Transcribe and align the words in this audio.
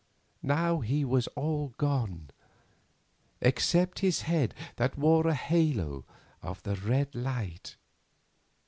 Now 0.41 0.79
he 0.79 1.05
was 1.05 1.27
all 1.35 1.75
gone, 1.77 2.31
except 3.39 3.99
his 3.99 4.23
head 4.23 4.55
that 4.77 4.97
wore 4.97 5.27
a 5.27 5.35
halo 5.35 6.05
of 6.41 6.63
the 6.63 6.73
red 6.75 7.13
light. 7.13 7.75